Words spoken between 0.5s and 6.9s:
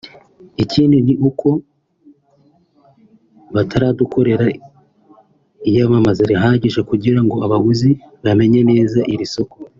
Ikindi ni uko bataradukorera iyamamaza rihagije